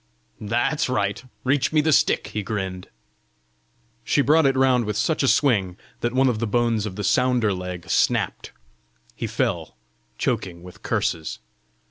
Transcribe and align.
"That's 0.39 0.89
right: 0.89 1.23
reach 1.43 1.71
me 1.71 1.79
the 1.79 1.93
stick!" 1.93 2.29
he 2.29 2.41
grinned. 2.41 2.89
She 4.03 4.23
brought 4.23 4.47
it 4.47 4.55
round 4.57 4.85
with 4.85 4.97
such 4.97 5.21
a 5.21 5.27
swing 5.27 5.77
that 5.99 6.11
one 6.11 6.27
of 6.27 6.39
the 6.39 6.47
bones 6.47 6.87
of 6.87 6.95
the 6.95 7.03
sounder 7.03 7.53
leg 7.53 7.87
snapped. 7.87 8.51
He 9.15 9.27
fell, 9.27 9.75
choking 10.17 10.63
with 10.63 10.81
curses. 10.81 11.37